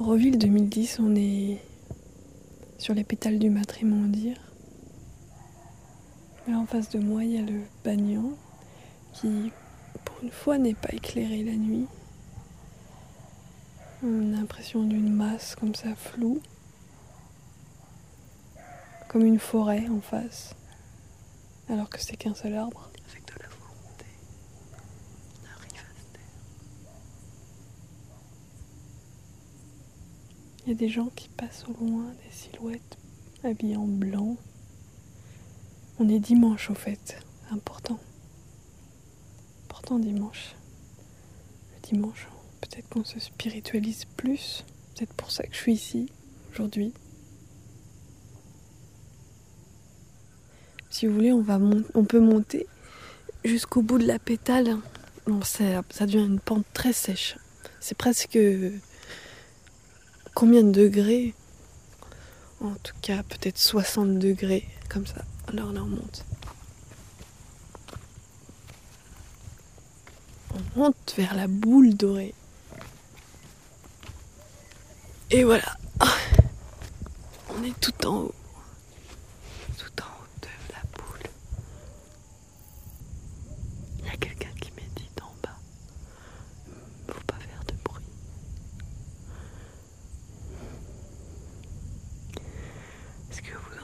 Reville 0.00 0.38
2010, 0.38 0.98
on 1.00 1.14
est 1.14 1.60
sur 2.78 2.94
les 2.94 3.04
pétales 3.04 3.38
du 3.38 3.50
matrimondir. 3.50 4.34
Là 6.48 6.58
en 6.58 6.64
face 6.64 6.88
de 6.88 6.98
moi, 6.98 7.22
il 7.22 7.32
y 7.32 7.38
a 7.38 7.42
le 7.42 7.60
bagnon 7.84 8.32
qui, 9.12 9.52
pour 10.06 10.16
une 10.22 10.30
fois, 10.30 10.56
n'est 10.56 10.72
pas 10.72 10.88
éclairé 10.92 11.44
la 11.44 11.52
nuit. 11.52 11.86
On 14.02 14.32
a 14.32 14.38
l'impression 14.38 14.84
d'une 14.84 15.12
masse 15.12 15.54
comme 15.54 15.74
ça 15.74 15.94
floue, 15.94 16.40
comme 19.08 19.26
une 19.26 19.38
forêt 19.38 19.86
en 19.90 20.00
face, 20.00 20.54
alors 21.68 21.90
que 21.90 22.00
c'est 22.00 22.16
qu'un 22.16 22.34
seul 22.34 22.54
arbre 22.54 22.90
volonté, 23.58 24.06
on 25.42 25.46
arrive 25.46 25.78
à 25.78 25.92
se 25.94 26.06
taire. 26.12 26.22
Des 30.70 30.88
gens 30.88 31.10
qui 31.16 31.28
passent 31.28 31.64
au 31.68 31.84
loin, 31.84 32.04
des 32.24 32.30
silhouettes 32.30 32.96
habillées 33.42 33.76
en 33.76 33.88
blanc. 33.88 34.36
On 35.98 36.08
est 36.08 36.20
dimanche 36.20 36.70
au 36.70 36.74
fait, 36.74 37.18
important. 37.50 37.98
Important 39.64 39.98
dimanche. 39.98 40.54
Le 41.74 41.88
dimanche, 41.88 42.28
peut-être 42.60 42.88
qu'on 42.88 43.04
se 43.04 43.18
spiritualise 43.18 44.04
plus. 44.16 44.64
Peut-être 44.94 45.12
pour 45.14 45.32
ça 45.32 45.42
que 45.42 45.52
je 45.52 45.58
suis 45.58 45.72
ici 45.72 46.08
aujourd'hui. 46.52 46.94
Si 50.88 51.06
vous 51.06 51.14
voulez, 51.14 51.32
on, 51.32 51.42
va 51.42 51.58
on 51.94 52.04
peut 52.04 52.20
monter 52.20 52.68
jusqu'au 53.44 53.82
bout 53.82 53.98
de 53.98 54.06
la 54.06 54.20
pétale. 54.20 54.78
Ça 55.42 56.06
devient 56.06 56.24
une 56.24 56.40
pente 56.40 56.64
très 56.72 56.92
sèche. 56.92 57.36
C'est 57.80 57.98
presque 57.98 58.38
combien 60.34 60.62
de 60.62 60.72
degrés 60.72 61.34
En 62.62 62.74
tout 62.82 62.94
cas, 63.02 63.22
peut-être 63.22 63.58
60 63.58 64.18
degrés, 64.18 64.68
comme 64.88 65.06
ça. 65.06 65.24
Alors 65.48 65.72
là, 65.72 65.82
on 65.82 65.88
monte. 65.88 66.24
On 70.54 70.78
monte 70.78 71.14
vers 71.16 71.34
la 71.34 71.46
boule 71.46 71.94
dorée. 71.94 72.34
Et 75.30 75.44
voilà. 75.44 75.76
On 77.50 77.64
est 77.64 77.78
tout 77.80 78.06
en 78.06 78.16
haut. 78.16 78.34
Кавказских 93.40 93.79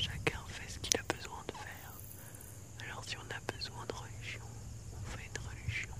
Chacun 0.00 0.40
fait 0.48 0.68
ce 0.70 0.78
qu'il 0.78 0.98
a 0.98 1.02
besoin 1.14 1.42
de 1.46 1.52
faire. 1.52 1.92
Alors 2.86 3.04
si 3.04 3.16
on 3.18 3.20
a 3.20 3.52
besoin 3.54 3.84
de 3.86 3.92
religion, 3.92 4.46
on 4.94 5.02
fait 5.10 5.26
une 5.26 5.46
religion. 5.46 5.94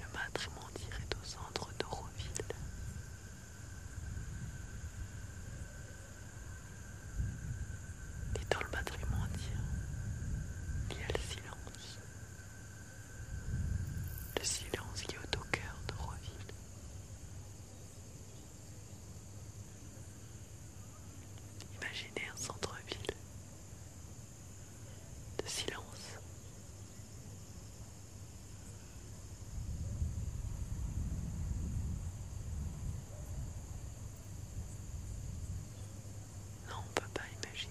Le 0.00 0.06
matrimondier 0.12 0.86
est 1.00 1.14
au 1.16 1.24
centre 1.24 1.68
d'Auroville. 1.78 2.54
Et 8.36 8.44
dans 8.52 8.60
le 8.60 8.70
matrimondier, 8.72 9.56
il 10.90 10.96
y 10.98 11.02
a 11.02 11.08
le 11.08 11.20
silence. 11.20 11.98
Le 14.38 14.44
silence 14.44 15.02
qui 15.02 15.14
est 15.14 15.36
au 15.36 15.44
cœur 15.50 15.74
d'Auroville. 15.88 16.54
Imaginez 21.80 22.28
un 22.32 22.36
centre-ville 22.36 23.14
de 25.42 25.46
silence. 25.48 26.18
Non, 36.68 36.76
on 36.78 36.92
peut 36.94 37.08
pas 37.14 37.22
imaginer. 37.42 37.70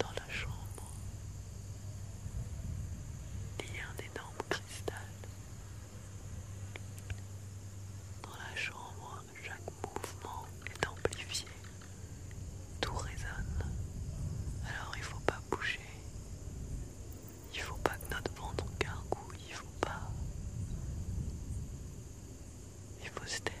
Dans 0.00 0.10
la 0.10 0.32
chambre, 0.32 0.92
il 3.60 3.66
y 3.76 3.78
a 3.78 3.84
un 3.84 4.10
énorme 4.12 4.36
cristal. 4.48 4.96
Dans 8.22 8.36
la 8.36 8.56
chambre, 8.56 9.22
chaque 9.44 9.60
mouvement 9.82 10.44
est 10.66 10.86
amplifié. 10.86 11.48
Tout 12.80 12.94
résonne. 12.94 13.64
Alors 14.64 14.92
il 14.96 15.02
faut 15.02 15.20
pas 15.20 15.40
bouger. 15.50 15.80
Il 17.54 17.60
faut 17.60 17.76
pas 17.78 17.94
que 17.96 18.14
notre 18.14 18.32
ventre 18.34 18.64
gargouille. 18.78 19.44
Il 19.48 19.54
faut 19.54 19.66
pas. 19.80 20.00
Taire. 23.24 23.54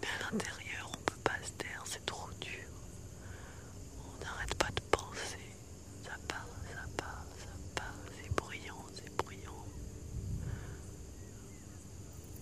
Mais 0.00 0.08
à 0.08 0.30
l'intérieur, 0.32 0.90
on 0.92 1.02
peut 1.04 1.18
pas 1.22 1.32
se 1.42 1.50
taire, 1.52 1.82
c'est 1.84 2.04
trop 2.06 2.28
dur. 2.40 2.68
On 4.04 4.24
n'arrête 4.24 4.54
pas 4.54 4.68
de 4.74 4.80
penser. 4.90 5.54
Ça 6.04 6.12
part, 6.26 6.46
ça 6.72 6.88
part, 6.96 7.24
ça 7.38 7.52
part. 7.74 7.94
C'est 8.22 8.34
bruyant, 8.34 8.84
c'est 8.94 9.14
bruyant. 9.16 9.64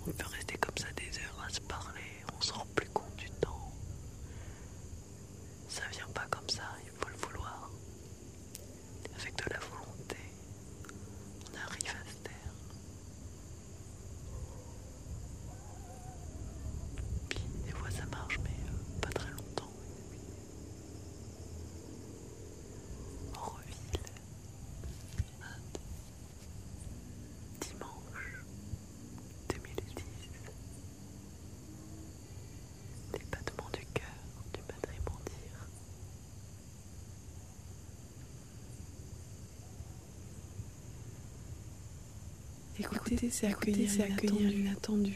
On 0.06 0.10
peut 0.12 0.26
rester 0.26 0.56
comme 0.58 0.76
ça 0.78 0.86
des 0.96 1.18
heures 1.18 1.44
à 1.46 1.50
se 1.52 1.60
parler. 1.60 2.00
On 2.36 2.40
se 2.40 2.52
rend 2.52 2.66
plus 2.74 2.88
compte 2.90 3.16
du 3.16 3.28
temps. 3.30 3.72
Ça 5.68 5.82
vient 5.92 6.08
pas 6.14 6.26
comme 6.30 6.48
ça, 6.48 6.62
il 6.84 6.90
faut 6.98 7.08
le 7.08 7.16
vouloir. 7.16 7.70
Avec 9.20 9.36
de 9.36 9.50
la 9.52 9.58
volonté, 9.58 10.16
on 11.52 11.56
arrive 11.58 11.88
à 11.90 12.10
se 12.10 12.16
taire. 12.22 12.32
Puis 17.28 17.40
des 17.64 17.72
fois 17.72 17.90
ça 17.90 18.04
marche, 18.06 18.38
mais 18.42 18.50
euh, 18.50 19.00
pas 19.00 19.10
très 19.10 19.30
longtemps. 19.30 19.72
Auroville. 23.34 24.00
Dimanche 27.60 28.44
2010. 29.48 30.28
Les 33.12 33.24
battements 33.30 33.70
du 33.72 33.84
cœur 33.94 34.04
du 34.52 34.60
matrimondier. 34.68 35.50
Écoutez, 42.78 43.30
c'est 43.30 43.46
accueillir, 43.46 43.90
c'est 43.90 44.02
accueillir 44.04 44.50
l'inattendu. 44.50 45.14